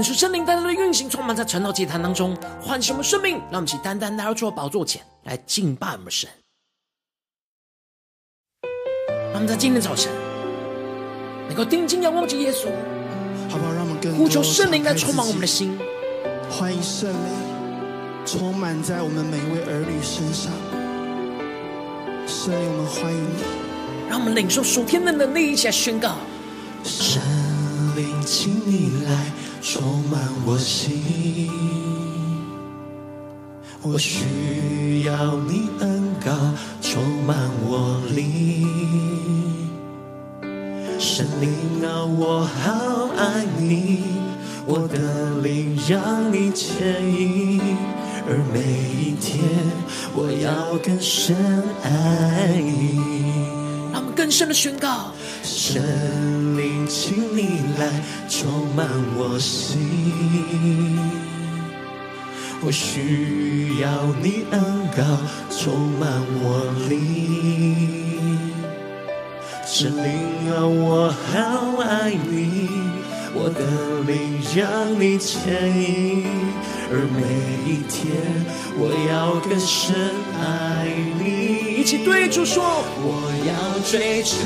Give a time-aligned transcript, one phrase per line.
[0.00, 3.36] 恳求圣灵单单的运行，充满在晨祷祭坛当中，唤醒我们生命。
[3.50, 6.26] 让我们一起单单来到主的宝座前来敬拜我们神。
[9.12, 10.10] 让我们在今天早晨
[11.48, 12.68] 能够定睛仰望着耶稣，
[13.50, 13.72] 好不好？
[13.74, 15.78] 让我们更呼求圣灵来充满我们的心，
[16.50, 20.50] 欢迎圣灵充满在我们每一位儿女身上。
[22.26, 26.16] 圣灵，我们欢迎你，让我们领受属天的能力，一起来宣告：
[26.84, 27.20] 圣
[27.94, 29.30] 灵，请你来。
[29.62, 31.50] 充满我心，
[33.82, 36.32] 我需要你恩膏
[36.80, 39.68] 充满我灵。
[40.98, 41.50] 神灵
[41.84, 44.02] 啊，我好爱你，
[44.66, 47.60] 我的灵让你牵引，
[48.26, 48.60] 而每
[48.98, 49.44] 一天
[50.14, 51.36] 我要更深
[51.82, 52.98] 爱你。
[53.92, 55.12] 让我们更深的宣告。
[55.42, 55.82] 圣
[56.56, 57.90] 灵，请你来
[58.28, 58.86] 充满
[59.16, 59.78] 我心，
[62.62, 63.88] 我需要
[64.22, 64.60] 你恩
[64.96, 65.02] 膏
[65.50, 66.08] 充满
[66.42, 68.38] 我灵。
[69.66, 70.10] 圣灵
[70.52, 72.68] 啊，我好爱你，
[73.32, 73.60] 我的
[74.06, 75.40] 灵让你牵
[75.80, 76.24] 引，
[76.92, 78.10] 而每一天
[78.76, 79.94] 我要更深
[80.40, 80.88] 爱
[81.22, 81.80] 你。
[81.80, 82.62] 一起对主说，
[83.00, 84.36] 我要追求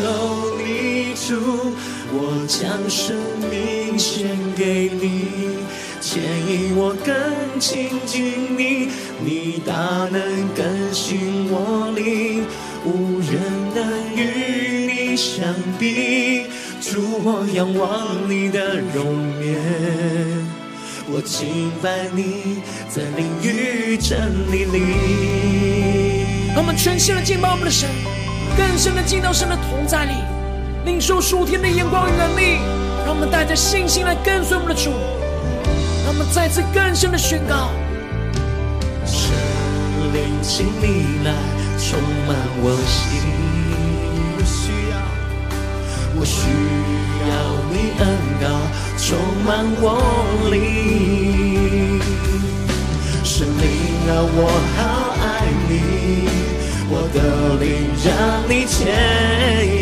[0.58, 1.14] 你。
[1.14, 1.72] 主，
[2.12, 3.16] 我将生
[3.50, 5.28] 命献给你，
[6.00, 8.90] 牵引我更亲近你，
[9.24, 9.72] 你大
[10.10, 10.20] 能
[10.54, 12.44] 更新我灵，
[12.84, 13.40] 无人
[13.74, 15.42] 能与你相
[15.78, 16.44] 比。
[16.80, 20.43] 主，我仰望你的容颜，
[21.06, 26.24] 我敬拜你在灵与真理里。
[26.54, 27.88] 让我们全心的敬拜我们的神，
[28.56, 30.12] 更深的进到神的同在里。
[30.84, 32.58] 领受属天的眼光与能力，
[33.04, 34.90] 让我们带着信心来跟随我们的主，
[36.04, 37.70] 让我们再次更深的宣告：
[39.04, 39.32] 圣
[40.12, 41.32] 灵，请你来
[41.78, 43.20] 充满我心，
[44.36, 44.96] 我需要，
[46.20, 46.48] 我需
[47.28, 47.32] 要
[47.72, 48.04] 你恩
[48.40, 48.46] 膏
[49.06, 49.84] 充满我
[50.50, 52.00] 灵。
[53.22, 53.64] 圣灵
[54.08, 54.80] 啊，我好
[55.20, 55.22] 爱
[55.68, 55.70] 你。
[56.88, 57.18] 我的
[57.60, 57.64] 灵
[58.00, 58.08] 让
[58.48, 58.72] 你牵
[59.68, 59.76] 引，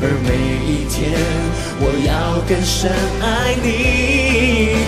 [0.00, 0.28] 而每
[0.64, 0.96] 一天
[1.80, 2.88] 我要更深
[3.20, 3.66] 爱你。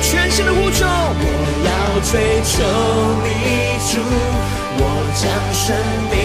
[0.00, 1.23] 全新的呼求，我
[1.69, 1.69] 要
[2.09, 2.56] 追求
[3.21, 3.29] 你
[3.85, 4.00] 主，
[4.81, 4.82] 我
[5.12, 5.76] 将生
[6.09, 6.17] 命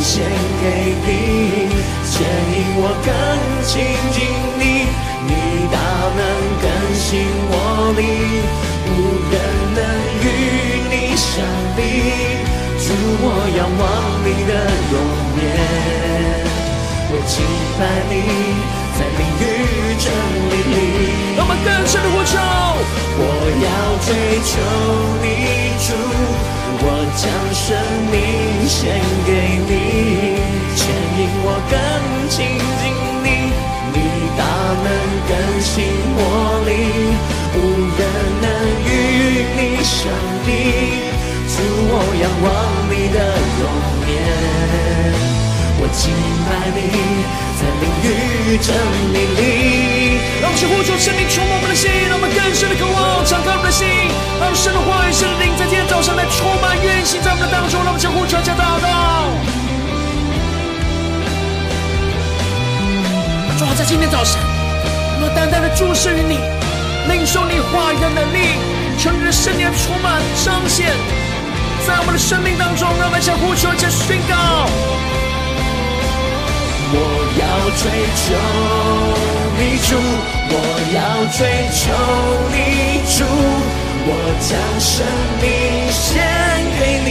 [0.00, 0.22] 献
[0.62, 0.64] 给
[1.02, 1.10] 你，
[2.06, 2.14] 牵
[2.54, 3.10] 引我更
[3.66, 3.72] 亲
[4.12, 4.22] 近
[4.56, 4.86] 你，
[5.26, 5.30] 你
[6.16, 6.22] 能
[6.62, 7.54] 更新我
[7.96, 8.00] 灵，
[8.86, 8.90] 无
[9.32, 9.34] 人
[9.76, 9.80] 能
[10.22, 10.26] 与
[10.90, 11.30] 你相
[11.76, 11.80] 比。
[12.82, 12.86] 主，
[13.22, 13.26] 我
[13.56, 13.82] 仰望
[14.24, 14.52] 你的
[14.90, 14.94] 容
[15.38, 15.40] 颜，
[17.10, 17.34] 我敬
[17.78, 17.80] 拜
[18.10, 18.12] 你，
[18.96, 19.42] 在灵与
[19.98, 20.04] 真
[20.50, 20.76] 理里。
[21.38, 22.34] 我们更深的呼求，
[23.18, 23.20] 我
[23.62, 23.66] 要
[24.04, 24.08] 追
[24.44, 24.50] 求
[25.22, 25.24] 你，
[25.86, 25.88] 主。
[26.84, 27.22] 我将
[27.54, 27.64] 生
[28.10, 28.14] 命
[28.66, 28.80] 献
[29.24, 29.30] 给
[29.68, 29.70] 你，
[30.74, 30.80] 牵
[31.18, 31.46] 引我
[40.02, 40.10] 你相
[40.44, 40.50] 比。
[41.46, 42.46] 主，我仰望
[42.90, 43.18] 你的
[43.62, 43.62] 容
[44.10, 44.10] 颜，
[45.78, 46.10] 我敬
[46.42, 46.78] 拜你，
[47.54, 48.74] 在灵与真
[49.14, 49.40] 理里。
[50.40, 53.86] 让我们呼求生命充满我们的心，让我们更深的渴望敞开我们的心，
[54.40, 57.78] 让神的话语、神的灵在今天早上来充满运行在我们的当中。
[57.84, 59.30] 让我们呼求、加祷告。
[63.58, 64.40] 主啊，在今天早晨，
[65.14, 66.40] 我们单单的注视于你，
[67.06, 68.58] 领受你话语的能力，
[68.98, 70.94] 求你的圣灵充满彰显
[71.86, 72.88] 在我们的生命当中。
[72.98, 74.34] 让我们向呼求、加宣告。
[76.94, 76.98] 我
[77.40, 77.44] 要
[77.80, 77.82] 追
[78.20, 78.24] 求
[79.56, 79.96] 你主，
[80.52, 80.54] 我
[80.92, 81.00] 要
[81.32, 81.40] 追
[81.72, 81.80] 求
[82.52, 82.56] 你
[83.16, 83.24] 主，
[84.04, 84.10] 我
[84.40, 84.92] 将生
[85.40, 85.44] 命
[85.90, 86.00] 献
[86.78, 87.10] 给你，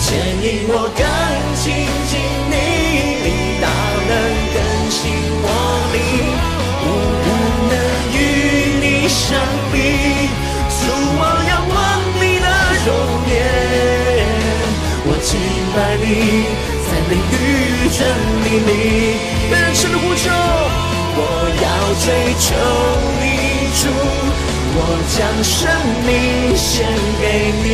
[0.00, 0.06] 牵
[0.42, 1.04] 引我更
[1.54, 1.64] 亲
[2.08, 2.12] 近
[2.48, 2.56] 你，
[3.22, 3.26] 你
[3.60, 3.68] 大
[4.08, 4.10] 能
[4.54, 4.56] 更
[4.90, 4.96] 新
[5.42, 5.46] 我
[5.92, 5.96] 灵，
[6.82, 6.86] 无
[7.26, 7.28] 人
[7.68, 7.72] 能
[8.14, 8.16] 与
[8.80, 9.20] 你相
[9.70, 9.76] 比。
[15.68, 16.08] 我敬拜你。
[17.08, 18.00] 灵与真
[18.44, 18.70] 理里，
[19.48, 20.30] 更深的呼求。
[21.16, 21.20] 我
[21.56, 21.66] 要
[22.04, 22.06] 追
[22.36, 22.46] 求
[23.16, 23.24] 你
[23.80, 23.88] 主，
[24.76, 24.78] 我
[25.08, 25.56] 将生
[26.04, 26.08] 命
[26.56, 26.84] 献
[27.20, 27.24] 给
[27.64, 27.66] 你，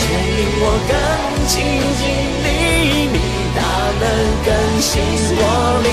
[0.00, 0.02] 牵
[0.34, 0.92] 引我更
[1.46, 1.52] 亲
[2.00, 2.02] 近
[2.42, 2.46] 你，
[3.12, 3.16] 你
[3.54, 3.58] 大
[4.00, 4.02] 能
[4.44, 4.48] 更
[4.80, 4.92] 新
[5.36, 5.40] 我
[5.84, 5.86] 灵。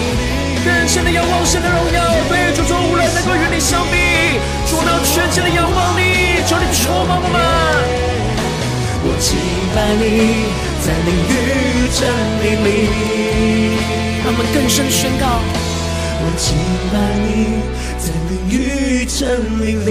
[0.65, 1.97] 更深的仰望，神的荣耀，
[2.29, 3.93] 对主说无人能够与你相比。
[4.67, 7.37] 主，我要全心的仰望你，求你充满我们。
[9.03, 9.37] 我敬
[9.75, 10.70] 拜你。
[10.83, 12.09] 在灵与真
[12.41, 12.67] 理里，
[14.23, 15.25] 让我们更深宣告。
[16.23, 16.57] 我敬
[16.91, 17.61] 拜你，
[17.99, 19.21] 在灵与真
[19.61, 19.89] 理里。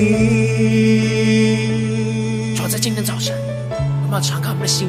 [2.57, 3.37] 主，在今天早晨，
[4.03, 4.89] 我们要敞开我们的心，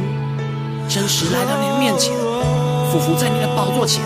[0.90, 2.12] 真实来到你的面前，
[2.92, 4.02] 俯伏在你的宝座前，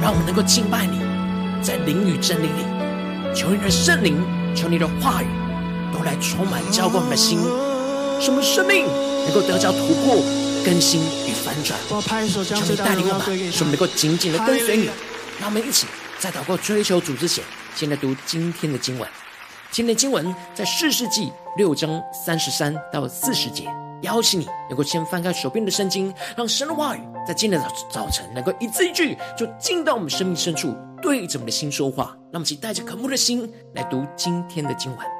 [0.00, 1.00] 让我们能够敬拜你，
[1.60, 2.64] 在灵与真理里，
[3.34, 4.16] 求你的圣灵，
[4.54, 5.26] 求你的话语，
[5.92, 7.40] 都来充满浇灌我们的心，
[8.20, 8.86] 什么生命？
[9.24, 10.16] 能够得着突破、
[10.64, 14.88] 更新与翻转，求你带领我们，使我们能够紧紧的跟随你。
[15.40, 15.86] 让我们一起
[16.18, 17.42] 在祷告追求主之前，
[17.74, 19.08] 先来读今天的经文。
[19.70, 23.68] 今天的经文在四世纪六章三十三到四十节。
[24.02, 32.14] 邀请你能够先翻开手边的圣经，让神的话语在今天的早晨能够一字一句就进到我们生命深处，对着我们的心说话。
[32.30, 35.13] 让我们一起带着渴慕的心来读今天的经文。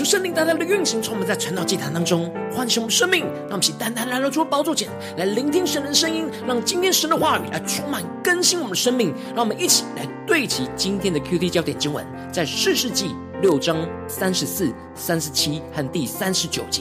[0.00, 4.88] 看出圣灵大大的运行，充满在传道祭坛当中，唤醒我们生命，让我们起单单来到主宝座前
[5.18, 9.12] 来聆听神的声音，让今天神的话语来充满更新我们的生命。
[9.34, 12.02] 让我们一起来对齐今天的 QT 焦点经文，
[12.32, 13.76] 在四世纪六章
[14.08, 16.80] 三十四、三十七和第三十九节。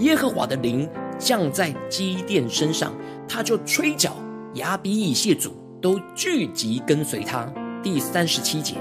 [0.00, 0.86] 耶和华的灵
[1.18, 2.92] 降在基甸身上，
[3.26, 4.14] 他就吹角，
[4.56, 7.50] 亚比以谢族都聚集跟随他。
[7.82, 8.74] 第三十七节，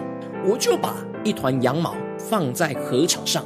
[0.46, 0.94] 我就把
[1.24, 1.96] 一团羊毛。
[2.18, 3.44] 放在禾场上，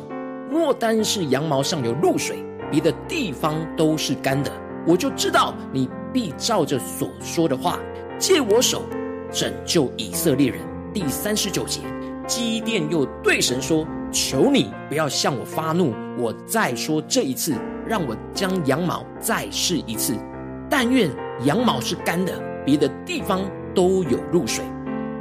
[0.50, 4.52] 莫单是羊毛上有露水，别的地方都是干的。
[4.88, 7.80] 我就知道你必照着所说的话，
[8.18, 8.84] 借我手
[9.32, 10.60] 拯救以色列人。
[10.94, 11.82] 第三十九节，
[12.26, 17.54] 基甸又对神说：“求你不要向我发怒，我再说这一次，
[17.86, 20.16] 让我将羊毛再试一次。
[20.68, 21.10] 但愿
[21.44, 22.34] 羊毛是干的，
[22.66, 23.42] 别的地方
[23.76, 24.64] 都有露水。”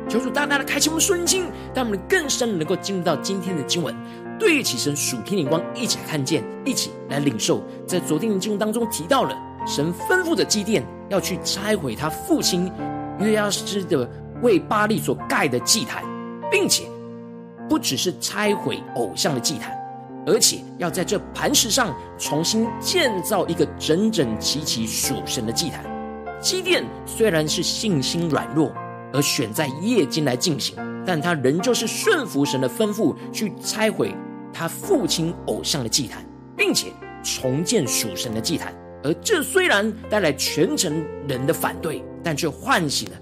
[0.08, 3.94] 求主大大的开启我们顺境，让我们更深能够进入到今天的经文，
[4.38, 7.62] 对齐神属天灵光，一起来看见，一起来领受。
[7.86, 9.36] 在昨天的经文当中提到了，
[9.66, 12.72] 神吩咐着基甸要去拆毁他父亲
[13.18, 14.08] 约阿施的
[14.40, 16.02] 为巴力所盖的祭坛，
[16.50, 16.84] 并且
[17.68, 19.78] 不只是拆毁偶像的祭坛，
[20.26, 25.84] 而且要在这磐石上重新建造一个整整齐齐属神的祭坛。
[26.40, 28.72] 基甸虽然是信心软弱。
[29.12, 34.14] 而选在夜间来进行，但他仍旧是顺服神的吩咐，去拆毁
[34.52, 36.24] 他父亲偶像的祭坛，
[36.56, 36.88] 并且
[37.22, 38.74] 重建属神的祭坛。
[39.02, 43.16] 而这虽然带来全城人的反对，但却唤醒了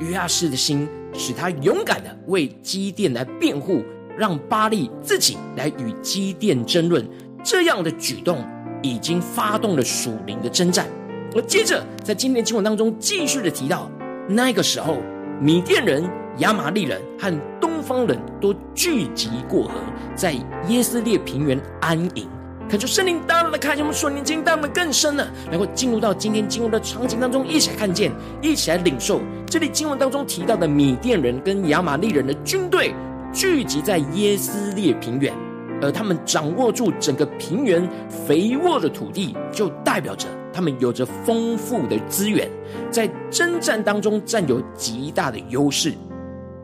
[0.00, 3.84] 约阿士的心，使他勇敢的为基甸来辩护，
[4.16, 7.06] 让巴力自己来与基甸争论。
[7.44, 8.42] 这样的举动
[8.82, 10.86] 已经发动了属灵的征战。
[11.34, 13.90] 而接着在今天的经文当中，继续的提到
[14.28, 15.02] 那个时候。
[15.38, 16.02] 米甸人、
[16.38, 19.72] 亚玛力人和东方人都聚集过河，
[20.14, 20.34] 在
[20.68, 22.26] 耶斯列平原安营。
[22.70, 29.20] 恳求圣灵大大的开启我们属灵经，带我们更深了能够进入到今天经文的场景当中，一起来看见，一起来领受。
[29.46, 32.94] 这里经文当中提到的米甸人跟亚玛力人的军队
[33.30, 35.34] 聚集在耶斯列平原，
[35.82, 40.26] 而他们掌握住整个平原肥沃的土地，就代表着。
[40.56, 42.48] 他们有着丰富的资源，
[42.90, 45.92] 在征战当中占有极大的优势。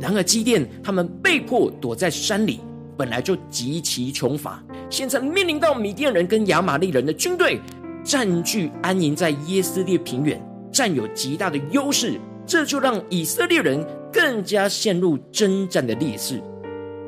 [0.00, 2.58] 然而，基甸他们被迫躲在山里，
[2.96, 7.60] 本来就极其穷乏，现在面临到米甸人跟亚玛力人的军队
[8.02, 16.42] 占据安营在耶斯列平原，占有极大的优势，这就让以色列人更加陷入征战的劣势。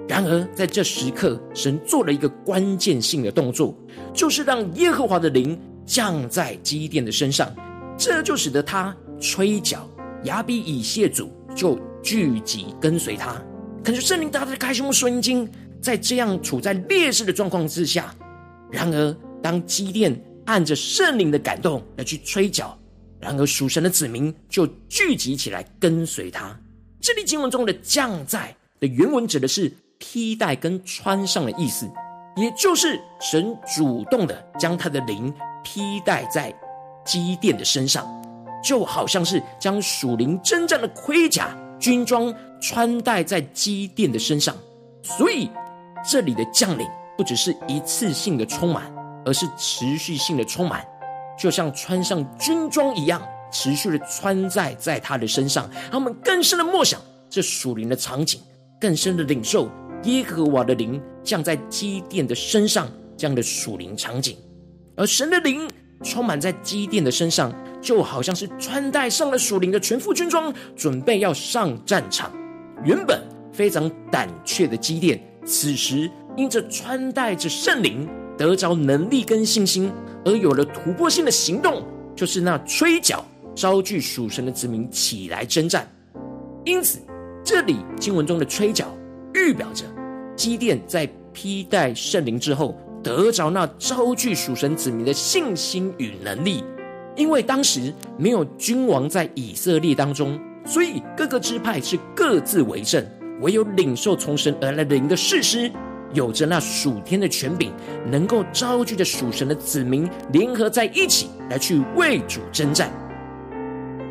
[0.07, 3.75] 然而，在这时刻，神做了一个关键性的动作，
[4.13, 5.59] 就是让耶和华的灵。
[5.87, 7.55] 降在基甸的身上，
[7.97, 9.89] 这就使得他吹角，
[10.25, 13.41] 亚比以谢族就聚集跟随他。
[13.83, 15.49] 可是圣灵大大的开胸顺经，
[15.81, 18.15] 在这样处在劣势的状况之下，
[18.71, 22.79] 然而当基甸按着圣灵的感动来去吹角，
[23.21, 26.59] 然而属神的子民就聚集起来跟随他。
[27.01, 31.87] 这里经文中的降在的原文指的是披戴跟穿上的意思，
[32.37, 35.33] 也就是神主动的将他的灵。
[35.67, 36.55] 披戴在
[37.07, 38.07] 基甸的身上，
[38.63, 44.55] 就好像是将属灵征战的盔甲、军装穿戴在基甸的身上。
[45.03, 45.51] 所以，
[46.07, 46.87] 这里的将领
[47.17, 48.93] 不只是一次性的充满，
[49.25, 50.87] 而是持续性的充满，
[51.39, 55.67] 就像穿上军装一样，持续的穿戴在他的身上。
[55.91, 57.01] 他们更深的默想
[57.31, 58.39] 这属灵的场景，
[58.79, 59.67] 更深的领受
[60.05, 64.37] 耶和华的灵降在基甸的身上这样的属灵场景。
[64.97, 65.69] 而神的灵
[66.03, 72.31] 充满在基甸的身上，就好像是穿戴上了属灵的全副军装，准备要上战场。
[72.85, 79.91] 原本非常胆怯的基甸，此时因着穿戴着圣灵，得着能力跟信心，
[80.25, 81.83] 而有了突破性的行动，
[82.15, 85.89] 就是那吹角，召聚属神的子民起来征战。
[86.65, 86.99] 因此，
[87.43, 88.95] 这里经文中的吹角，
[89.35, 89.85] 预表着
[90.37, 92.77] 基甸在披戴圣灵之后。
[93.05, 96.65] 得着那招聚属神子民的信心与能力，
[97.15, 103.05] 因为当时没有君王在以色列当中，所以各个支派是各自为政，
[103.43, 105.71] 唯有领受从神而来的灵的士师，
[106.15, 107.71] 有着那属天的权柄，
[108.11, 112.91] 能够招聚着属神的子民联合在一起来去为主征战。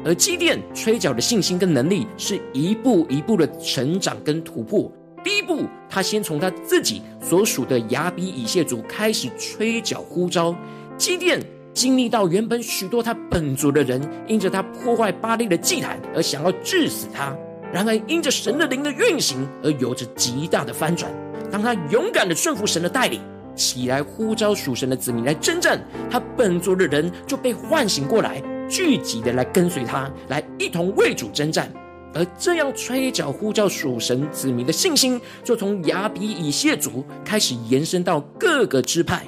[0.06, 4.92] 而基甸吹角的信心跟能力，是一步一步的成长跟突破。
[5.24, 10.54] 第一步，他先从他自己所属的雅比以谢族开始吹角呼召。
[10.98, 11.42] 基甸
[11.74, 17.36] 经历到原本许多他本族的人因着他破坏巴力的祭坛而想要治死他，
[17.72, 21.12] 然而因着神的灵的运行而有着极大的翻转。
[21.52, 23.22] 当他勇敢的顺服神的带领，
[23.56, 31.72] 起来呼召属神的子民来征战，他本族的人就被唤醒过来，聚集的来跟随他，来一同为主征战。
[32.14, 39.24] 而这样吹角呼叫属神子民的信心，就从亚比以谢族开始延伸到各个支派。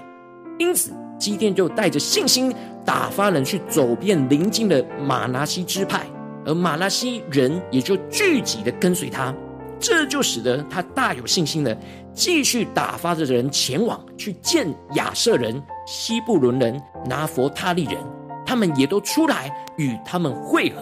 [0.59, 2.53] 因此，基甸就带着信心
[2.85, 6.05] 打发人去走遍邻近的玛拿西支派，
[6.45, 9.33] 而玛拿西人也就聚集的跟随他。
[9.79, 11.77] 这就使得他大有信心的
[12.13, 17.97] 继续打发着人前往去见亚设人、西布伦人、拿弗他利人，
[18.45, 20.77] 他们也都出来与他们会合。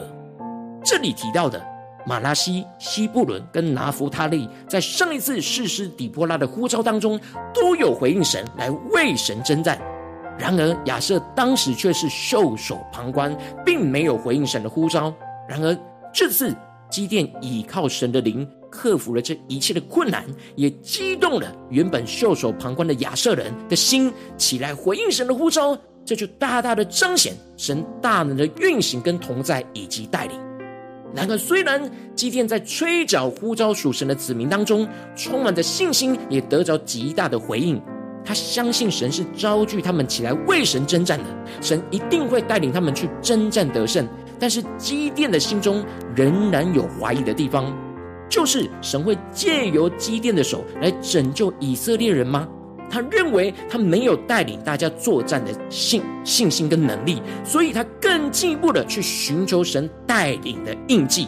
[0.83, 1.72] 这里提到的。
[2.05, 7.19] 马拉西、西布伦跟拿弗他利，在上一次誓师底波拉的呼召当中，
[7.53, 9.79] 都有回应神来为神征战。
[10.37, 13.35] 然而亚设当时却是袖手旁观，
[13.65, 15.13] 并没有回应神的呼召。
[15.47, 15.77] 然而
[16.11, 16.55] 这次
[16.89, 25.77] 基甸倚靠神的灵，克服了这一切的困难，也激动了原本袖手旁观的亚设人的心，起来回应神的呼召。
[26.05, 30.37] 这就大大的彰显神大能的运行跟同在以及带领。
[31.15, 31.79] 然而，虽然
[32.15, 37.79] 基甸在吹角呼召属神的子民当中充满着信心，也得着极大的回应。
[38.25, 41.25] 他相信神是召聚他们起来为神征战的，
[41.61, 44.07] 神一定会带领他们去征战得胜。
[44.39, 47.71] 但是基甸的心中仍然有怀疑的地方，
[48.29, 52.47] 就是神会借由基甸的手来拯救以色列人吗？
[52.89, 61.27] 他认为他没有带领大家作战的信信心跟能力，所以他更进一步的去寻求神带领的印记。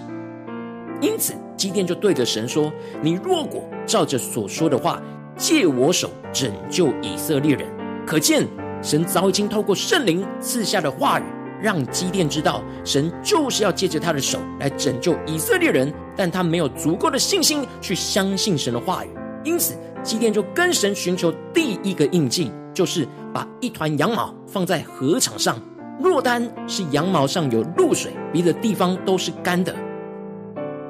[1.02, 5.02] 因此，基甸就对着神说：“你若果照着所说的话，
[5.36, 7.68] 借我手拯救以色列人。”
[8.06, 8.48] 可见
[8.82, 11.24] 神早已经透过圣灵赐下的话语，
[11.60, 19.10] 让基甸知道神就是要借着他的手来拯救以色列人，但他没有足够的信心去相信神的话语，
[19.44, 19.76] 因此。
[20.06, 25.60] 基甸就跟神寻求第一个印记，就是把一团羊毛放在禾场上，
[26.00, 29.76] 若单是羊毛上有露水，别的地方都是干的。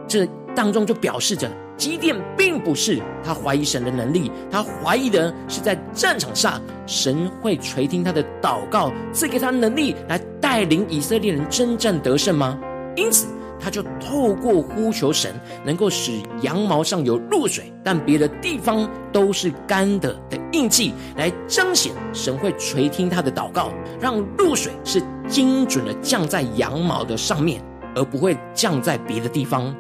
[0.06, 12.60] 这当中就表示着基甸并不是他怀疑神的能力，他怀疑的是在战场上神会垂听他的祷告，赐给他能力来带领以色列人征战得胜吗？
[12.98, 13.28] 因此。
[13.60, 27.62] 他就透过呼求神，能够使羊毛上有露水，但别的地方都是干的的印记，来彰显神会垂听他的祷告，让露水是精准的降在羊毛的上面，
[27.96, 29.74] 而不会降在别的地方。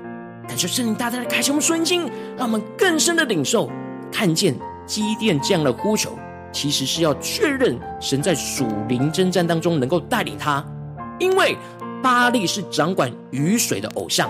[0.47, 3.69] 但是圣灵大大的开启我们顺心，让我们更深的领受，
[4.11, 6.17] 看见基甸这样的呼求，
[6.51, 10.65] 其实是要确认神在属灵征战当中能够带领他，
[11.19, 11.57] 因为。
[12.05, 14.29] 巴力是掌管雨水的偶像，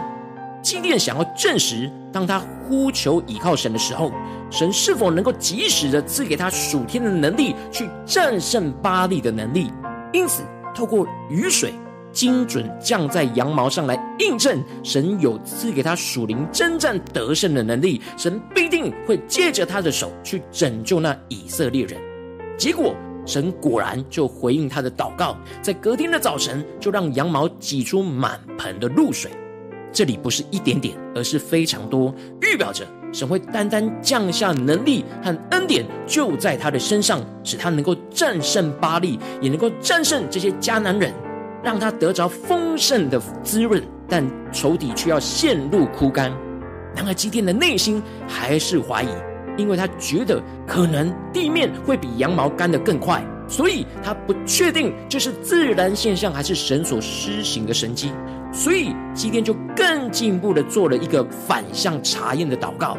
[0.63, 4.13] 基甸想要证实，当他呼求倚靠神的时候，
[4.49, 9.69] 神是否能够及时的赐给他属天的能力，去战胜巴力的能力。
[10.13, 10.41] 因此，
[10.73, 11.73] 透过雨水
[12.13, 21.99] 精准降在羊毛上来印证，神有赐给他属灵征战得胜的能力，神必定会借着他的手去拯救那以色列人。
[22.57, 22.95] 结果。
[23.25, 29.31] 神果然就回应他的祷告，在隔天的早晨就让羊毛挤出满盆的露水。
[29.91, 41.13] 这里不是一点点，而是非常多，预表着神会单单降下能力和恩典，就在他的身上，使他能够战胜巴力，也能够战胜这些迦南人，
[41.63, 46.29] 让他得着丰盛的滋润，但仇敌却要陷入枯干。
[46.93, 49.07] 然而基甸的内心还是怀疑。
[49.57, 58.11] 因为他觉得可能地面会比羊毛干得更快，所以他不确定这是自然现象还是神所施行的神迹，
[58.51, 62.97] 所以基甸就更进一步的做了一个反向查验的祷告。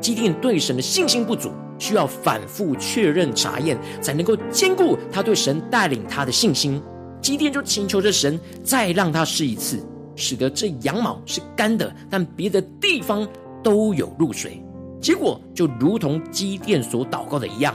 [0.00, 6.82] 基甸对神的信心不足，需要反复确认查验，才能够坚固他对神带领他的信心。
[7.20, 9.78] 基甸就请求着神再让他试一次，
[10.16, 13.28] 使得这羊毛是干的，但别的地方
[13.62, 14.62] 都有露水。
[15.00, 17.74] 结果就如同基甸所祷告的一样，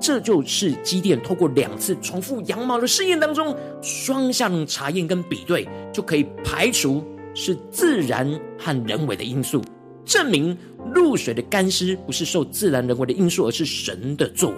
[0.00, 7.02] 这就是基甸透过两次重复羊毛的试验当中，双向查验跟比对，就可以排除
[7.34, 8.28] 是自然
[8.58, 9.62] 和人为的因素，
[10.04, 10.56] 证明
[10.92, 14.56] 露水的干湿不是受自然人为的因素，而是神的作为。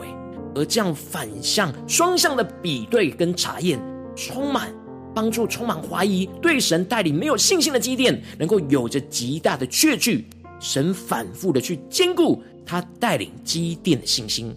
[0.56, 3.78] 而这样反向双向的比对跟查验，
[4.16, 4.74] 充满
[5.14, 10.26] 帮助，充满怀疑，对神带领没有信心的基甸，能够有着极大的确据。
[10.60, 14.54] 神反复的去坚固他带领基甸的信心，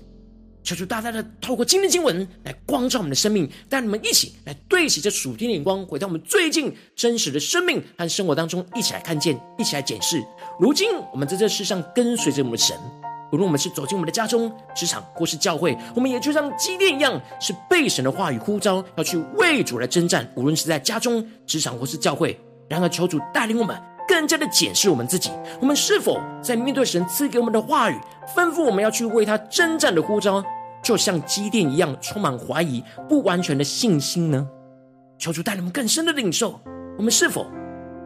[0.64, 10.24] 求主大大的透过今天经文来光照我们的生命，带你们一起来对齐这属天的眼光，回到我们最近真实的生命和生活当中，一起来看见，一起来检视。
[10.60, 12.78] 如今我们在这世上跟随着我们的神，
[13.32, 20.28] 无论我们是走进我们的家中、职场或是教会，我们也就像基甸一样，是被神的话语呼召，要去为主来征战。
[20.36, 25.30] 无论是在家中、职场或是教会，然而求主带领我们更加的检视我们自己，
[25.62, 27.96] 我们是否在面对神赐给我们的话语，
[28.36, 30.44] 吩咐我们要去为他征战的呼召，
[30.82, 34.48] 就像机电一样，充满怀疑、不完全的信心呢？
[35.20, 36.60] 求主带领我们更深的领受，
[36.98, 37.46] 我们是否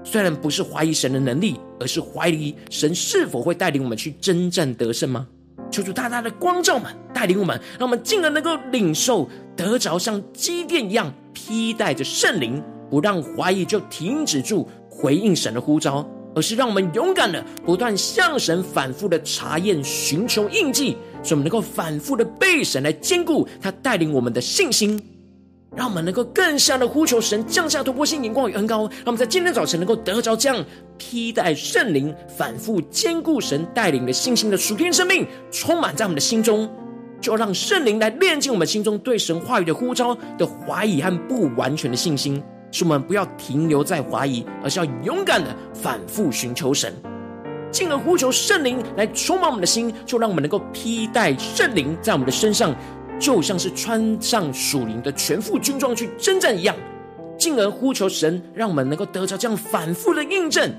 [0.03, 5.25] 虽然不是怀疑神的能力，而是怀疑神是否会带领我们去征战得胜吗？
[5.71, 14.67] 求主大大的光照们，带领我们，让我们进而能够领受得着像机电一样披戴着圣灵，不让怀疑就停止住
[15.03, 24.97] 回应神的呼召，而是让我们勇敢的不断向神反复的查验、寻求印记，使我们能够反复的被神来坚固他带领我们的信心。
[25.75, 30.63] 让我们能够更加的呼求神降下突破性眼光与恩膏，让我们在今天早晨能够得着这样
[30.97, 36.69] 披戴圣灵、反复坚固神带领的信心的属天生命，充满在我们的心中，
[37.19, 42.41] 就让圣灵来炼净我们心中对神话语的呼召的怀疑和不完全的信心，
[42.73, 46.91] 是我们不要停留在怀疑，而是要勇敢的反复寻求神，
[47.71, 52.75] 进而呼求圣灵来充满我们的心，就让我们能够披戴圣灵在我们的身上。
[53.19, 56.75] 就像是穿上属灵的全副军装去征战一样，
[57.37, 60.69] 进而呼求神，让我们能够得着这样反复的印证，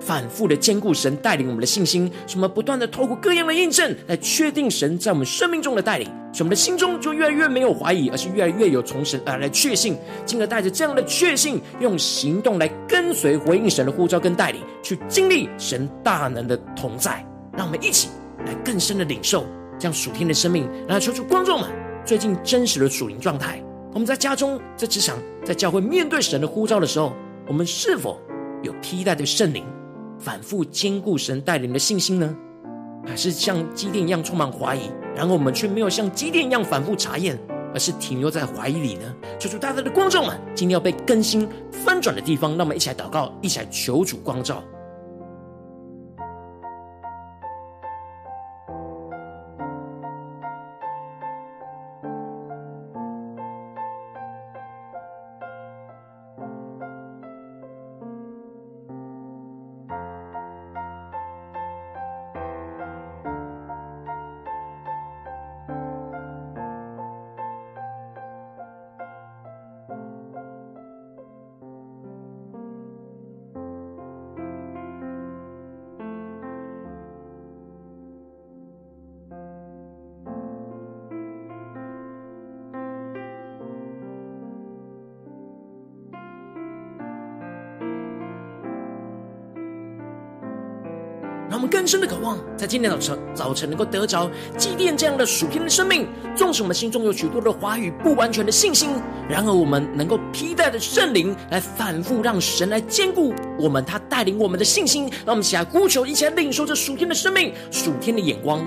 [0.00, 17.24] 反复的坚固神带领我们的信心，什么不断的透过各样的印证来确定神在我们生命中的带领，使我们的心中就越来越没有怀疑，而是越来越有从神而来确信，进而带着这样的确信，用行动来跟随回应神的呼召跟带领，去经历神大能的同在。
[17.56, 18.08] 让我们一起
[18.46, 19.44] 来更深的领受
[19.78, 21.68] 这样属天的生命，来求主观众们。
[22.06, 27.12] 最近真实的属灵状态，我们在家中、在职场、在教会面对神的呼召的时候，
[27.46, 28.18] 我们是否
[28.62, 29.64] 有披戴的圣灵，
[30.20, 32.36] 反复坚固神带领的信心呢？
[33.06, 34.82] 还是像基甸一样充满怀疑，
[35.16, 37.38] 然后我们却没有像基甸一样反复查验，
[37.72, 39.14] 而是停留在怀疑里呢？
[39.38, 44.62] 求主大大的光照们，今天要被更新翻转的地方，让我们一起来祷告，一起来求主光照。
[92.60, 96.06] 在今天早晨早晨能够得着祭奠这样的属天的生命。
[96.36, 98.90] 纵使我们心中有许多的话语、不完全的信心，
[99.30, 105.04] 然而我们能够披戴的圣灵来反复，让神来坚固我们，他带领我们的信心。
[105.24, 108.62] 让我们起来呼求，一起来领受这属天的生命、属天的眼光。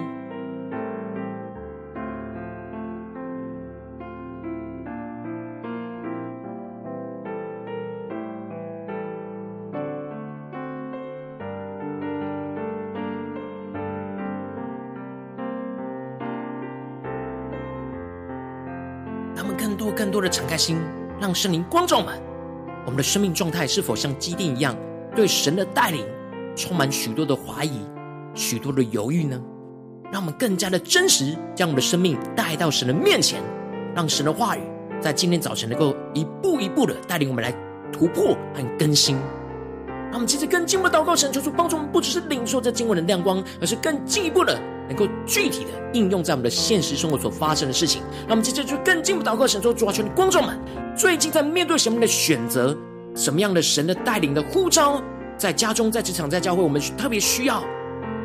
[19.44, 20.78] 我们更多更多的敞开心，
[21.20, 22.18] 让圣灵光照们，
[22.86, 24.74] 我们的生命状态是否像基甸一样，
[25.14, 26.06] 对神的带领
[26.56, 27.82] 充满许多的怀疑、
[28.34, 29.38] 许多的犹豫呢？
[30.14, 33.42] 让我们更加的真实，将我们的生命带到神的面前，
[33.94, 34.62] 让神的话语
[35.02, 37.54] 在今天早晨能够一步一步的带领我们来
[37.92, 39.18] 突破和更新。
[40.06, 44.58] 让我们接着更进一步祷告，神求主帮助我们，不只是领受这经文的亮光，而是更进一步的。
[44.88, 50.60] 能够具体的应用在我们的现实生活所发生的事情，那我们接着就更进一步祷告，神说：主啊，求你光照们，
[50.96, 52.76] 最近在面对什么样的选择，
[53.16, 55.02] 什么样的神的带领的呼召，
[55.38, 57.64] 在家中、在职场、在教会，我们特别需要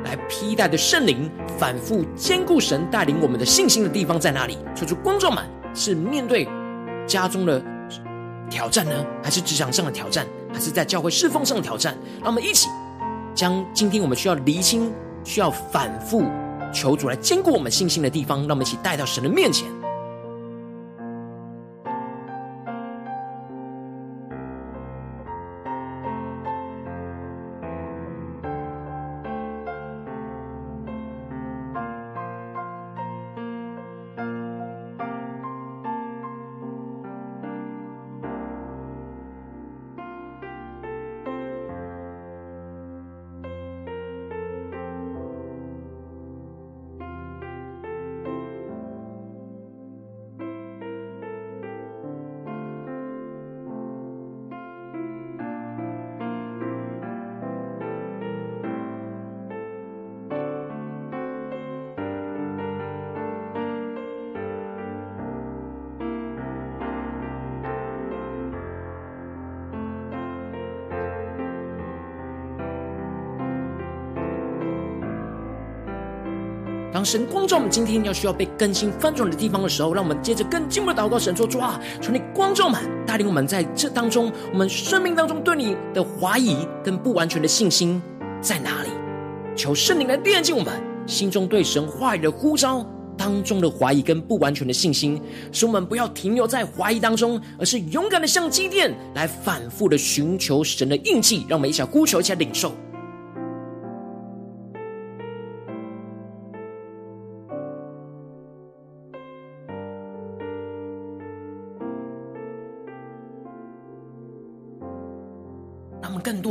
[0.05, 4.59] 来披戴的圣灵，反复坚固神带领我们的信心的地方在哪里？
[4.75, 5.45] 求主光照们，
[5.75, 6.49] 是面对
[7.07, 7.63] 家中的
[8.51, 8.93] 挑战呢，
[9.23, 11.97] 还是职场上的挑战，还是在教会侍奉上的挑战？
[12.21, 12.69] 让我们一起
[13.35, 14.93] 将今天我们需要厘清、
[15.25, 16.25] 需要反复。
[16.73, 19.69] 求主来坚固我们信心的地方，让我们一起带到神的面前。
[76.99, 88.03] 当神光照我们今天要需要被更新翻转的地方的时候，让我们接着更进一步的祷告，神说：主啊，求你光照们，带领我们在这当中，我们生命当中对你的怀疑跟不完全的信心
[88.41, 88.89] 在哪里？
[89.55, 90.75] 求圣灵来炼净我们
[91.07, 92.85] 心中对神话语的呼召
[93.17, 101.47] 当中的怀疑跟不完全的信心，使我们不要停留在怀疑当中，而是勇敢的向基甸来反复的寻求神的印记。
[101.49, 102.73] 让我们一起来呼求，一起来领受。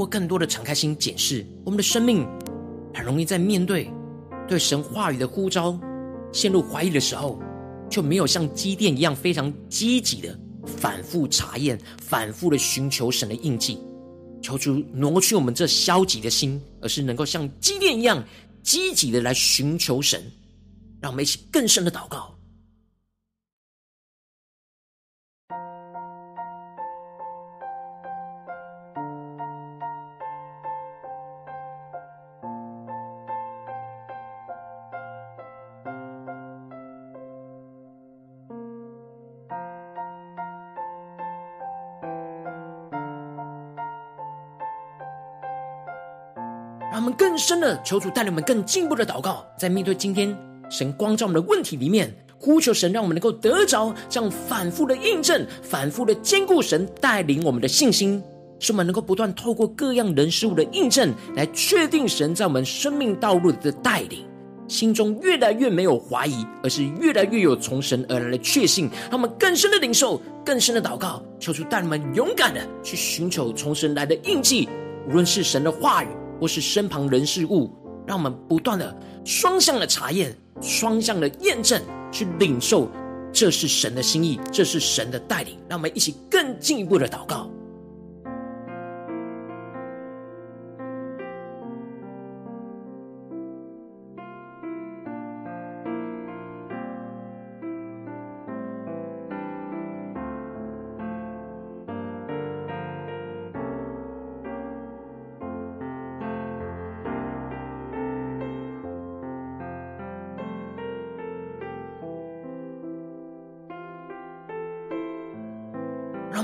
[0.08, 2.28] 更多、的敞开心检视我们的生命，
[2.93, 3.91] 很容易在面对
[4.48, 5.78] 对神话语的呼召
[6.32, 7.39] 陷入怀疑的时候，
[7.89, 13.78] 就没有像基甸一样非常积极的反复查验、反复的寻求神的印记，
[14.41, 18.24] 求主挪去我们这消极的心，而是能够像基甸一样
[18.63, 20.22] 积极的来寻求神，
[21.02, 22.37] 让我们一起更深的祷告。
[47.38, 50.36] 深的求主带领我们更进一步的祷告，在面对今天
[50.69, 58.21] 神光照我们的问题里面，呼求神，让我们能够得着这样反复的印证、反复的坚固神带领我们的信心，
[58.60, 64.26] 使我们能够不断透过各样人事物的印证，来确定神在我们生命道路的带领，
[64.67, 68.89] 心中越来越没有怀疑，而是越来越有从神而来的确信。
[69.10, 74.67] 让我们更深的领受、更深的祷告，求主带领我们勇敢的去寻求从神来的印记，
[75.08, 76.08] 无论是神的话语。
[76.39, 77.71] 或是身旁人事物，
[78.06, 78.95] 让我们不断的
[79.26, 82.89] 双向的查验、双向的验证，去领受
[83.34, 85.58] 这是神的心意，这是神的带领。
[85.67, 87.50] 让我们一起更进一步的祷告。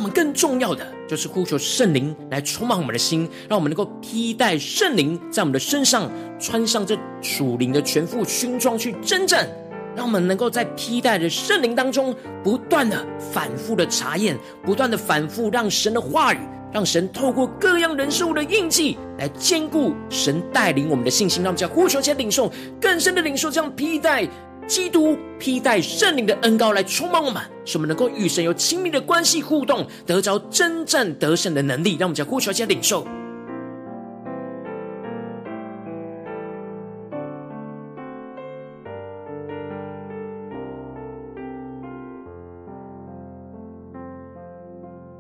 [0.04, 9.48] 我们更重要的就是呼求圣灵来充满我们的心，让我们能够披戴圣灵在我们的身上，穿上这属灵的全副军装去征战。
[9.96, 12.14] 让我们能够在披戴的圣灵当中，
[12.44, 16.40] 不断的反复的查验，不断的反复让神的话语，
[16.74, 21.42] 让神透过各样人事物的印记来坚固神带领我们的信心。
[21.44, 24.28] 让我们将呼求且领受更深的领受，这样披戴。
[24.68, 31.96] 基督披戴圣灵的恩膏来充满我们，使我们能够与神有亲密的关系互动，得着征战得胜的能力。
[31.98, 33.06] 让我们将呼求加领受。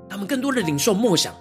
[0.09, 1.33] 他们更多的领受默想，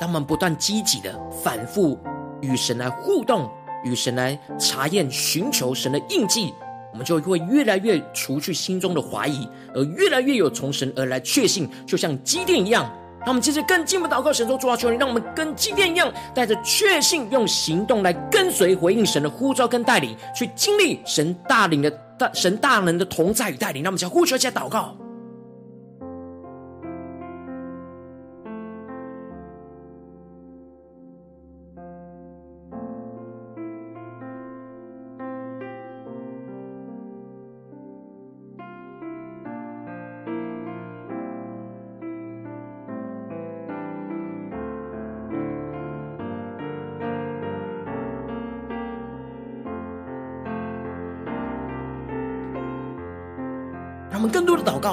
[0.00, 1.98] 他们不断积极的反复
[2.40, 3.50] 与神来互动，
[3.84, 6.52] 与神来查验、寻求神的印记。
[6.96, 12.90] 我们就会越来越除去心中的怀疑，而越来越有从神而来确信，就像基甸一样。
[13.20, 23.82] 那我们接着更进一步祷告，神说：主啊，求你让我们跟基甸一样，带着确信，用行动来跟随回应神的呼召跟带领，去经历神大领的大神大能的同在与带领。
[23.82, 24.96] 那我们先呼求一下祷告。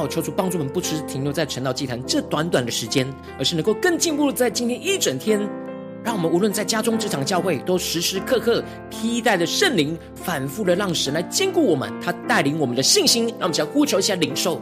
[0.08, 5.40] 求主帮助我们，不只是停留在晨祷祭坛这短短的时间，而是能够更进步在今天一整天，
[6.04, 14.62] 让我们无论在家中、职场、教会，都时时刻刻披戴着圣灵，反复的让神来兼顾我们，他带领我们的信心，让我们想呼求一下灵兽。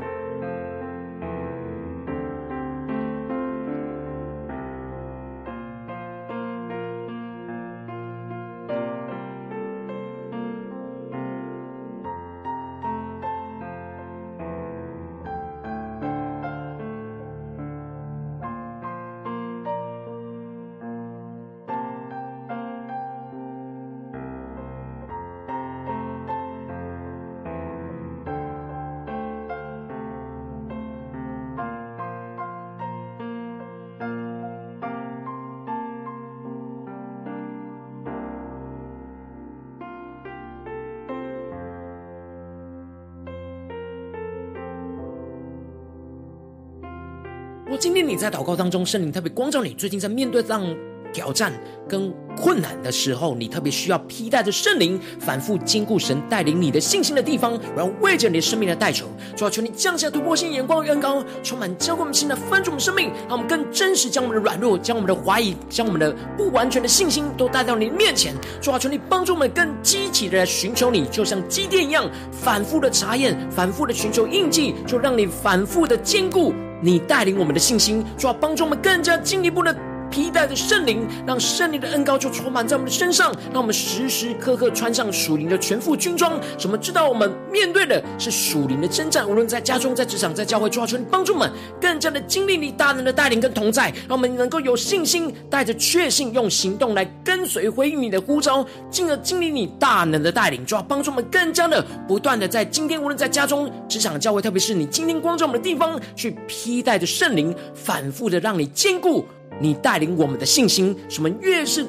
[48.21, 50.63] 在祷告当中，圣灵特别光照你，最近在面对这样
[51.11, 51.51] 挑战
[51.89, 76.53] 跟困难的时候，你特别需要披戴着圣灵，反复坚固神带领你的信心的地方，然后为着你的生命的代求，主要求你降下突破性眼光与恩膏，充满浇灌我们心的翻转我们生命，让我们更真实将我们的软弱、将我们的怀疑、将我们的不完全的信心都带到你的面前，主要求你帮助我们更积极的寻求你，就像基甸一样，反复的查验，反复的寻求印记，就让你反复的坚固。
[76.81, 79.73] 你带领我们的信心，就要帮助我们更加进一步的。
[80.11, 86.39] 披戴着圣灵，让圣灵的恩膏就充满在我们的身上，让我们时时刻刻穿上属灵的全副军装。
[86.57, 86.77] 什么？
[86.77, 100.65] 知道我们面对的是属灵的征战，无论在家中、在职场、在教会，主要求你帮助我们更加的经历你大能的带领跟同在，让我们能够有信心，带着确信，用行动来跟随回应你的呼召，进而经历你大能的带领。
[100.65, 109.23] 就要帮助我们更加的不断的在今天，无论在家中、职场、教会，特别是你今天光照我们的地方，去披戴着圣灵，反复的让你坚固。
[109.61, 111.85] 你带领我们的信心，什么越是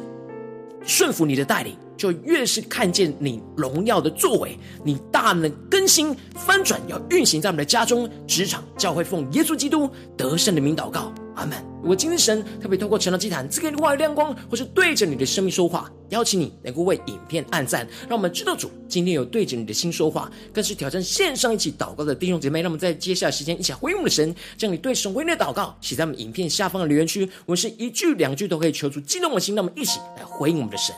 [0.85, 4.59] 顺服你的带领，就越是看见你荣耀的作为。
[4.85, 11.13] 你大能更新翻转，要运行在我们的家中、职场、教会，奉耶稣基督得胜的名祷告。
[11.35, 11.59] 阿门。
[11.81, 22.63] 如果今天神特别透过成了祭坛赐给你话语亮光，或是对着你的生命说话，邀请你能够为影片按赞，让我们知道主今天有对着你的心说话，更是挑战线上一起祷告的弟兄姐妹。
[22.63, 30.95] 那么在接下来时间一起回应我们的神，将你对神回应的祷告写在我们影片下方的留言区，我们是一句两句都可以求助激动的心，那么一起来回应我们的神。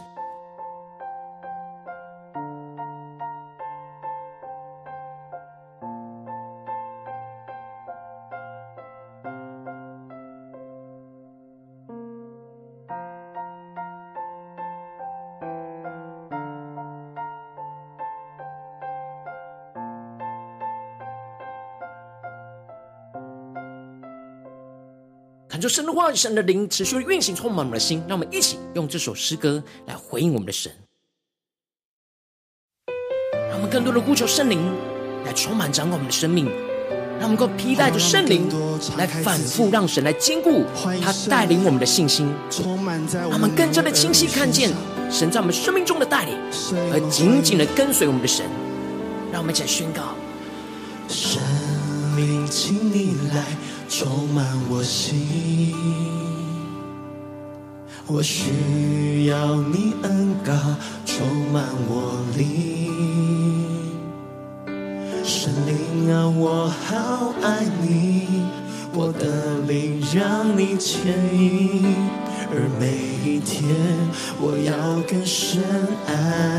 [25.54, 28.02] 感受神的话语，神的灵持续的运行，充满我们的心。
[28.08, 30.72] 让我们一起用这首诗歌来回应我们的神，
[33.48, 34.58] 让我们更多的呼求圣灵
[35.24, 36.46] 来充满掌管我们的生命，
[37.20, 38.48] 让我们能够披戴着圣灵
[38.98, 40.64] 来反复让神来坚固
[41.00, 42.34] 他带领我们的信心，
[43.12, 44.72] 让我们更加的清晰看见
[45.08, 46.36] 神在我们生命中的带领，
[46.92, 48.44] 而紧紧的跟随我们的神。
[49.30, 50.16] 让我们一起来宣告：
[51.06, 51.40] 生
[52.16, 53.44] 命，请你来。
[53.96, 55.72] 充满我心，
[58.08, 60.52] 我需要你恩膏
[61.06, 62.90] 充满我灵，
[65.22, 68.42] 神灵啊，我好爱你，
[68.92, 71.94] 我的灵让你牵引，
[72.50, 73.64] 而每一天
[74.40, 75.62] 我要更深
[76.08, 76.53] 爱。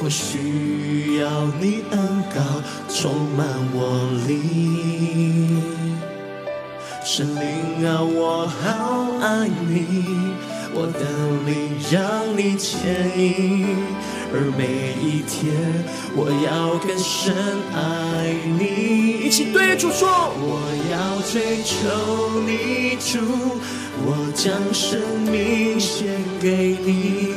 [0.00, 1.98] 我需要你恩
[2.32, 2.40] 膏
[2.88, 5.60] 充满我灵，
[7.04, 10.06] 圣灵啊，我好爱你，
[10.72, 11.00] 我的
[11.44, 11.98] 灵让
[12.36, 13.76] 你牵引。
[14.30, 15.52] 而每一天，
[16.14, 17.34] 我要更深
[17.74, 19.26] 爱你。
[19.26, 20.60] 一起对主说：我
[20.92, 21.88] 要追求
[22.46, 23.18] 你，主，
[24.04, 27.32] 我将生命献给你，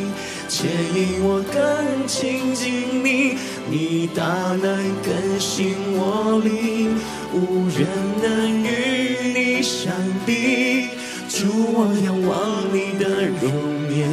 [0.51, 3.37] 牵引我更亲近你。
[3.69, 4.25] 你大
[4.61, 6.99] 能更新我灵，
[7.31, 7.87] 无人
[8.21, 9.93] 能与你相
[10.25, 10.89] 比。
[11.29, 13.49] 主，我仰望你的容
[13.95, 14.09] 颜。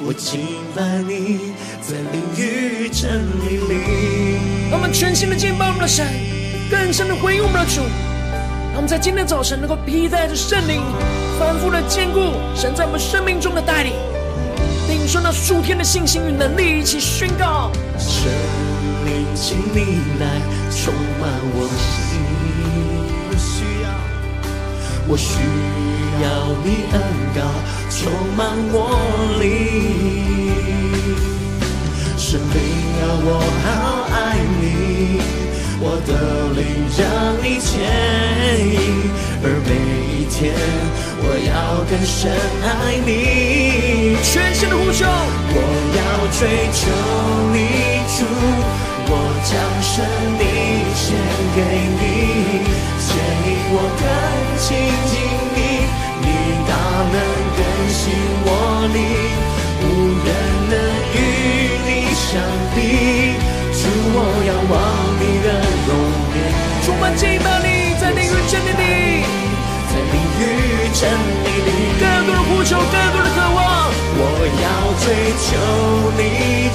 [0.00, 0.40] 我敬
[0.74, 4.38] 拜你，在灵与真理里。
[4.70, 6.06] 让我们全新的敬拜我们的神，
[6.70, 7.82] 更深的回应我们的主。
[8.72, 10.80] 让我们在今天早晨能够披戴着圣灵，
[11.38, 13.92] 反复的坚固神在我们生命中的带领，
[15.06, 18.26] 领受那属天的信心与能力，一起宣告：圣
[19.04, 22.18] 灵，请你来充满我心，
[23.30, 23.88] 我需要，
[25.06, 25.38] 我需
[26.24, 26.26] 要
[26.64, 27.00] 你恩
[27.36, 27.40] 膏
[27.88, 28.98] 充满我
[29.38, 29.46] 灵，
[32.18, 32.58] 圣灵
[33.00, 33.64] 啊，我好
[34.12, 34.16] 爱
[34.60, 34.64] 你，
[35.78, 36.10] 我的
[36.56, 36.64] 灵
[36.96, 37.04] 让
[37.42, 37.68] 你牵
[38.64, 38.74] 引，
[39.42, 39.70] 而每
[40.16, 40.54] 一天。
[41.18, 45.04] 我要更深爱你，全新的呼求。
[45.04, 45.60] 我
[45.96, 46.00] 要
[46.32, 46.40] 追
[46.72, 46.80] 求
[47.52, 47.56] 你
[48.16, 48.24] 主，
[49.08, 49.12] 我
[49.44, 49.52] 将
[49.82, 49.94] 生
[50.38, 50.42] 命
[50.96, 51.04] 献
[51.54, 51.58] 给
[51.98, 52.64] 你，
[53.02, 53.06] 牵
[53.44, 54.04] 引我更
[54.56, 54.64] 亲
[55.10, 55.14] 近
[55.56, 55.58] 你，
[56.22, 56.26] 你
[56.66, 56.72] 大
[57.12, 57.16] 能
[57.56, 57.60] 更
[57.92, 58.00] 新
[58.44, 58.48] 我
[58.94, 58.98] 灵，
[59.82, 59.84] 无
[60.24, 60.28] 人
[60.70, 60.74] 能
[61.12, 61.16] 与
[61.84, 62.24] 你相
[62.74, 62.76] 比。
[64.12, 64.74] 我要望
[65.18, 65.48] 你的
[65.86, 65.90] 容
[66.36, 66.38] 颜，
[66.84, 67.68] 充满敬拜你，
[68.00, 68.84] 在灵与真理里。
[70.96, 73.92] 真理里，更多的呼求，更多的渴望。
[74.16, 74.20] 我
[74.64, 74.64] 要
[75.04, 75.04] 追
[75.44, 75.46] 求
[76.16, 76.20] 你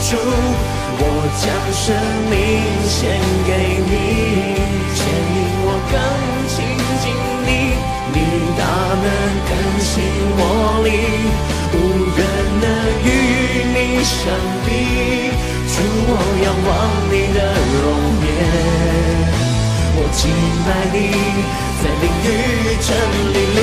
[0.05, 0.13] 主，
[0.99, 1.03] 我
[1.41, 1.83] 将生
[2.29, 2.37] 命
[2.85, 3.17] 献
[3.47, 3.49] 给
[3.81, 3.91] 你，
[4.93, 4.99] 牵
[5.33, 5.93] 引我更
[6.47, 6.53] 亲
[7.01, 7.03] 近
[7.47, 7.49] 你，
[8.13, 8.15] 你
[8.59, 8.61] 大
[9.01, 9.05] 能
[9.49, 9.51] 更
[9.81, 9.89] 新
[10.37, 10.39] 我
[10.85, 10.87] 灵，
[11.73, 11.75] 无
[12.13, 12.19] 人
[12.61, 12.63] 能
[13.03, 13.09] 与
[13.73, 14.13] 你相
[14.67, 14.69] 比。
[15.71, 16.11] 主，我
[16.43, 16.69] 仰望
[17.07, 17.39] 你的
[17.79, 17.87] 容
[18.27, 18.29] 颜，
[19.95, 20.19] 我敬
[20.67, 20.95] 拜你。
[21.81, 22.93] 在灵与真
[23.33, 23.59] 理里，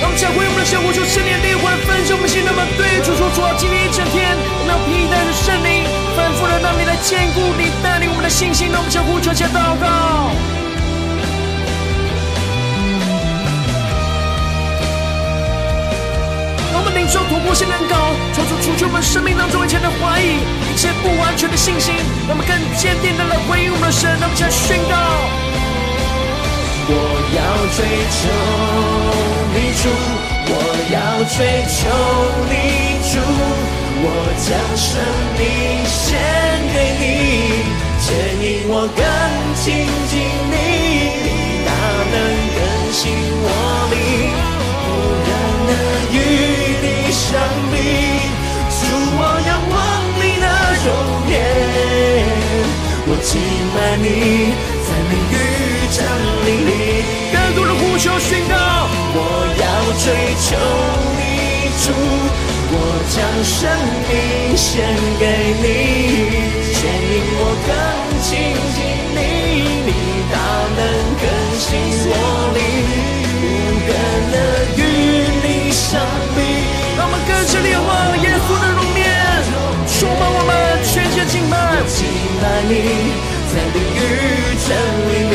[0.00, 4.30] 让我们将会用我们的生活，出圣灵的灵魂，分享我们心，那么对主说：主啊，今天一整天，
[4.60, 5.82] 我们要披戴着圣灵，
[6.14, 8.70] 反复的让你来坚固你带领我们的信心。
[8.70, 10.57] 让我们将呼求，加祷告。
[17.08, 17.96] 受突破性的恩膏，
[18.34, 21.94] 求主除去我们生命当中一切的怀疑，一切不完全的信心，
[22.28, 24.10] 让我们更坚定的来回应我们的神。
[24.20, 24.94] 让我们将宣告。
[26.90, 26.92] 我
[27.32, 27.40] 要
[27.72, 27.80] 追
[28.12, 28.28] 求
[29.56, 29.88] 你主，
[30.52, 30.52] 我
[30.92, 31.88] 要追求
[32.48, 33.16] 你主，
[34.04, 34.06] 我
[34.44, 35.00] 将生
[35.40, 35.42] 命
[35.88, 35.96] 献
[36.72, 37.64] 给你，
[38.04, 38.06] 牵
[38.44, 39.00] 引我更
[39.56, 39.64] 亲
[40.08, 40.20] 近
[40.52, 40.56] 你，
[41.64, 41.72] 大
[42.12, 42.16] 能
[42.52, 42.60] 更
[42.92, 43.00] 新
[43.40, 43.48] 我
[43.92, 43.96] 灵，
[44.84, 44.90] 无
[45.24, 45.30] 人
[45.68, 45.72] 能
[46.12, 46.16] 与
[53.18, 53.34] 颜，我敬
[53.74, 54.06] 拜你，
[54.86, 55.34] 在灵与
[55.90, 55.98] 真
[56.46, 56.70] 理里。
[57.98, 58.54] 求宣告，
[59.12, 59.18] 我
[59.58, 59.62] 要
[59.98, 60.06] 追
[60.38, 60.46] 求
[61.18, 61.20] 你
[61.82, 61.90] 主，
[62.70, 62.74] 我
[63.10, 63.58] 将生
[64.06, 64.70] 命献
[65.18, 65.22] 给
[65.58, 65.66] 你，
[66.72, 67.68] 牵引我更
[68.22, 68.30] 亲
[68.76, 68.78] 近
[69.16, 69.20] 你，
[69.84, 69.90] 你
[70.30, 70.34] 大
[70.78, 70.80] 能
[71.18, 71.26] 更
[71.58, 71.66] 新
[72.06, 72.10] 我
[72.54, 72.58] 灵，
[73.42, 73.44] 无
[73.88, 73.90] 人
[74.30, 74.36] 能
[74.78, 74.80] 与
[75.42, 75.90] 你相
[76.36, 76.38] 比。
[76.96, 77.82] 让我们更深地仰
[82.38, 82.72] 敬拜你，
[83.50, 83.98] 在灵与
[84.62, 84.70] 真
[85.08, 85.10] 理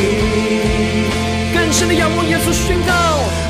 [1.70, 2.92] 神的仰望，耶稣宣告：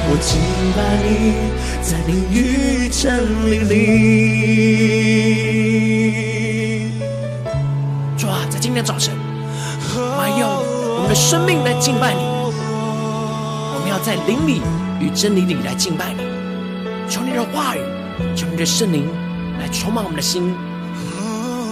[0.08, 0.40] 我敬
[0.74, 1.34] 拜你，
[1.82, 3.74] 在灵与真理里。
[8.16, 9.14] 主啊，在今天早晨，
[9.94, 10.48] 我要用
[10.96, 12.22] 我们的生命来敬拜你。
[13.74, 14.62] 我们要在灵里
[15.00, 16.24] 与真理里来敬拜你。
[17.08, 17.80] 求你的话语，
[18.34, 19.06] 求你的圣灵
[19.60, 20.52] 来充满我们的心。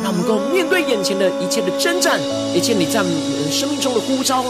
[0.03, 2.21] 让我们能够面对眼前的一切的征战，
[2.55, 4.43] 一切你在我们生命中的呼召，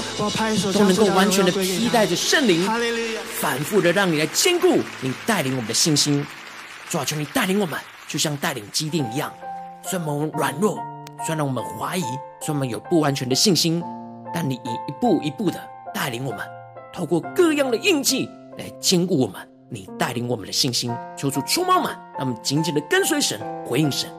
[0.73, 2.67] 都能够完全的披戴着圣灵，
[3.39, 6.25] 反复的让你来兼顾你带领我们的信心。
[6.89, 7.79] 主啊，求你带领我们，
[8.09, 9.33] 就像带领基甸一样。
[9.83, 10.79] 虽然我们软弱，
[11.27, 12.03] 虽然我们怀疑，
[12.41, 13.83] 虽然我们有不完全的信心，
[14.33, 15.61] 但你以一步一步的
[15.95, 16.41] 带领我们，
[16.93, 18.29] 透过各样的印记
[18.59, 19.37] 来兼顾我们。
[19.71, 24.11] 你带领我们的信心，求主充满满，让我们紧紧的跟随神，回应神。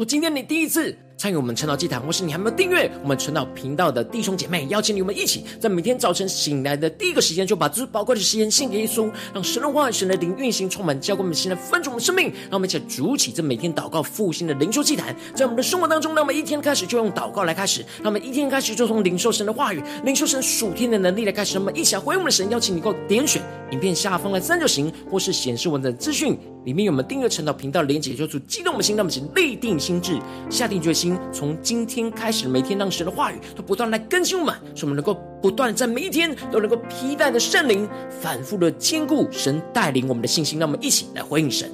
[0.00, 12.32] 我今天你第一次参与我们晨祷祭坛，或是你还没有订阅我们晨祷频道的弟兄姐妹，邀请你们一起在每天早晨醒来的第一个时间，就把最宝贵的时间献给耶稣，让神的话语、神的灵运行充满，浇灌我们现在分盛我们生命。
[12.44, 21.52] 让我们一起筑起这每天祷告复兴的灵修祭坛，在我们的生活当中，让我们一天开始就用祷告来开始，让我们一天开始就从领受神的话语、领受神属天的能力来开始。
[21.56, 23.42] 让我们一起来回应我们的神，邀请你给我点选
[23.72, 26.38] 影片下方的三角形，或是显示文字资讯。
[26.66, 30.18] 里面有我们订阅晨祷频道的连结，就主激动我们心，让我们请立定心智，
[30.50, 37.88] 下定决心，从今天开始，每天让神的话语都不断来更新我们，使我们能够不断在每一天都能够披戴的圣灵，
[38.20, 40.58] 反复的坚固神带领我们的信心。
[40.58, 41.70] 让我们一起来回应神。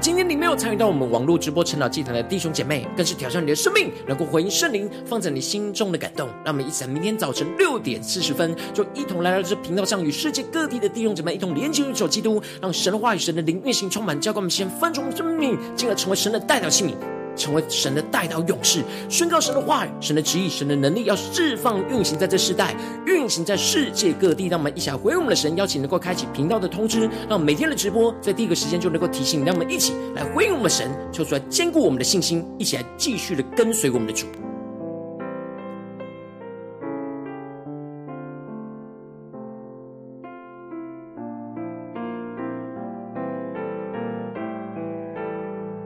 [0.00, 6.26] 今天你没有参与到我们网络直播成长祭坛的弟兄姐妹，更是挑战你的生命，能够回应圣灵放在你心中的感动。
[6.42, 16.94] 让我们一起在明天早晨六点四十分，就一同来到这频道上，与世界各地的弟兄姐妹一同连接、入手基督，让神的话语、神的灵运行充满，浇灌我们先分盛生命，进而成为神的代表器皿。
[17.36, 22.74] 成为神的代祷勇士，宣告神的话语、神的旨意、神的能力，要释放运行在这世代，
[23.06, 24.48] 运行在世界各地。
[24.48, 29.44] 让我们一起来回应我们的神，邀请能够开启频道的通知，让每天的直播在第一个时间就能够提醒你。
[29.44, 34.26] 让我们一起来回应我们的神，求出来坚固我们的信心，一起来继续的跟随我们的主。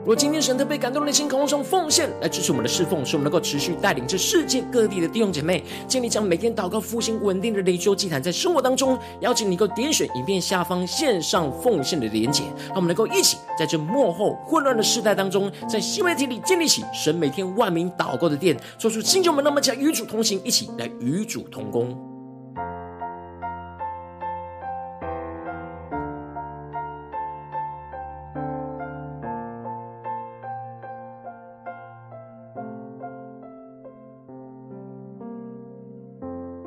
[0.05, 22.14] 若今天神特别感动的心，渴望从奉献来支持我们的侍奉，使我们能够持续带领这世界各地的弟兄姐妹，建立将每天祷告复兴稳定的灵修祭坛，在生活当中，邀请你能够点选影片下方线上奉献的连结，让我们能够一起在这幕后混乱的时代当中，在新媒体里建立起神每天万名祷告的殿，做出新旧们，那么强与主同行，一起来与主同工。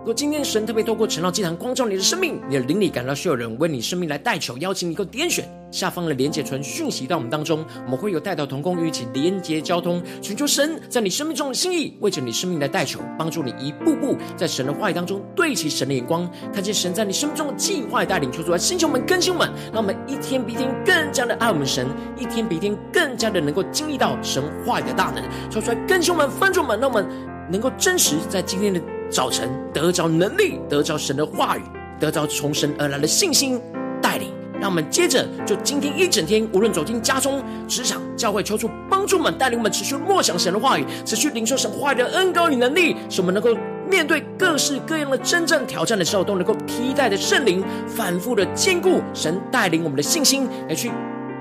[0.08, 21.86] 如果今天神特别透过晨祷祭坛光照你的生命，你的灵里感到需要人为你生命来代求，邀请你能够点选下方的连结传讯息到我们当中，我们会有代祷同工与一起连结交通，寻求神在你生命中的心意，为着你生命来代求，帮助你一步步在神的话语当中对齐神的眼光，看见神在你生命中的计划带领，求主来星球们更新们，让我们一天比一天更加的爱我们神，
[22.18, 27.06] 一天比一天更加的能够经历到神话语的大能，说出来更新们、翻转们，让我们
[27.52, 28.82] 能够真实在今天的。
[29.10, 31.62] 早晨得着能力，得着神的话语，
[32.00, 33.60] 得着从神而来的信心
[34.02, 34.32] 带领。
[34.60, 43.56] 让我们接着就今天一整天，无论走进家中、职场、教会，求主帮助们带领我们持续默想神的话语，持续领受神话语的恩膏与能力，使我们能够
[43.88, 50.92] 面对各式各样的真正挑战的时候，都能够披戴的圣灵，反复的坚固神带领我们的信心，来去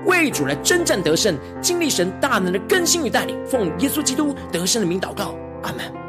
[0.05, 3.35] 为主来征战得胜，经历神大能的更新与带领。
[3.47, 6.06] 奉耶稣基督得胜的名祷告，阿门。